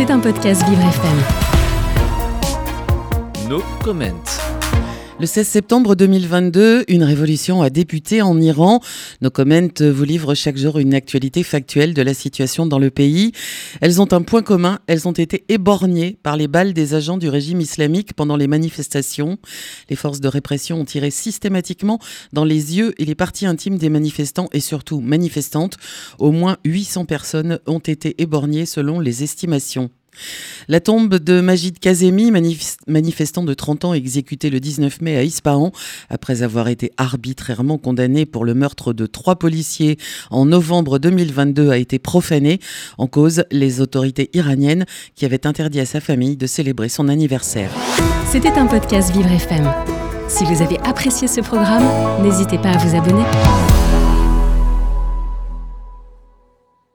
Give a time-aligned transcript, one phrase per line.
[0.00, 1.18] C'est un podcast Vivre FM.
[3.50, 4.39] No comment.
[5.20, 8.80] Le 16 septembre 2022, une révolution a débuté en Iran.
[9.20, 13.32] Nos comments vous livrent chaque jour une actualité factuelle de la situation dans le pays.
[13.82, 17.28] Elles ont un point commun, elles ont été éborgnées par les balles des agents du
[17.28, 19.36] régime islamique pendant les manifestations.
[19.90, 21.98] Les forces de répression ont tiré systématiquement
[22.32, 25.76] dans les yeux et les parties intimes des manifestants et surtout manifestantes.
[26.18, 29.90] Au moins 800 personnes ont été éborgnées selon les estimations.
[30.68, 32.32] La tombe de Majid Kazemi,
[32.86, 35.72] manifestant de 30 ans exécuté le 19 mai à Ispahan,
[36.08, 39.98] après avoir été arbitrairement condamné pour le meurtre de trois policiers
[40.30, 42.60] en novembre 2022, a été profanée.
[42.98, 47.70] En cause, les autorités iraniennes qui avaient interdit à sa famille de célébrer son anniversaire.
[48.30, 49.68] C'était un podcast Vivre FM.
[50.28, 51.84] Si vous avez apprécié ce programme,
[52.22, 53.24] n'hésitez pas à vous abonner.